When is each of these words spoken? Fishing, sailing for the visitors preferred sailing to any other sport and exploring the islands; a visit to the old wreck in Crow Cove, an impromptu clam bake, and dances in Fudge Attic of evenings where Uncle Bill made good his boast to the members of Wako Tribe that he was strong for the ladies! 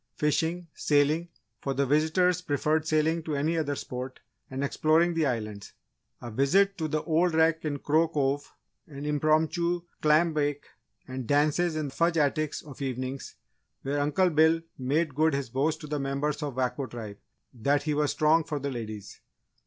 Fishing, 0.15 0.67
sailing 0.73 1.29
for 1.59 1.75
the 1.75 1.85
visitors 1.85 2.41
preferred 2.41 2.87
sailing 2.87 3.21
to 3.21 3.35
any 3.35 3.55
other 3.55 3.75
sport 3.75 4.19
and 4.49 4.63
exploring 4.63 5.13
the 5.13 5.27
islands; 5.27 5.73
a 6.23 6.31
visit 6.31 6.75
to 6.79 6.87
the 6.87 7.03
old 7.03 7.35
wreck 7.35 7.63
in 7.65 7.77
Crow 7.77 8.07
Cove, 8.07 8.51
an 8.87 9.05
impromptu 9.05 9.83
clam 10.01 10.33
bake, 10.33 10.65
and 11.07 11.27
dances 11.27 11.75
in 11.75 11.91
Fudge 11.91 12.17
Attic 12.17 12.55
of 12.65 12.81
evenings 12.81 13.35
where 13.83 13.99
Uncle 13.99 14.31
Bill 14.31 14.61
made 14.75 15.13
good 15.13 15.35
his 15.35 15.51
boast 15.51 15.81
to 15.81 15.87
the 15.87 15.99
members 15.99 16.41
of 16.41 16.55
Wako 16.55 16.87
Tribe 16.87 17.17
that 17.53 17.83
he 17.83 17.93
was 17.93 18.09
strong 18.09 18.43
for 18.43 18.57
the 18.57 18.71
ladies! 18.71 19.21